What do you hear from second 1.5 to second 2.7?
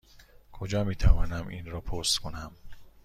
را پست کنم؟